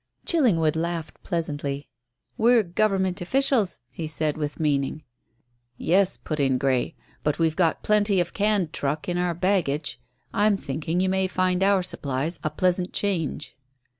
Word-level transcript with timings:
Chillingwood 0.25 0.75
laughed 0.75 1.21
pleasantly. 1.21 1.87
"We're 2.35 2.63
Government 2.63 3.21
officials," 3.21 3.81
he 3.91 4.07
said 4.07 4.35
with 4.35 4.59
meaning. 4.59 5.03
"Yes," 5.77 6.17
put 6.17 6.39
in 6.39 6.57
Grey. 6.57 6.95
"But 7.23 7.37
we've 7.37 7.55
got 7.55 7.83
plenty 7.83 8.19
of 8.19 8.33
canned 8.33 8.73
truck 8.73 9.07
in 9.07 9.19
our 9.19 9.35
baggage. 9.35 9.99
I'm 10.33 10.57
thinking 10.57 11.01
you 11.01 11.09
may 11.09 11.27
find 11.27 11.63
our 11.63 11.83
supplies 11.83 12.39
a 12.43 12.49
pleasant 12.49 12.93
change." 12.93 13.55